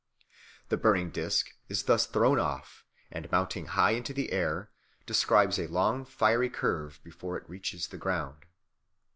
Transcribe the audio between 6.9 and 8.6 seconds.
before it reaches the ground.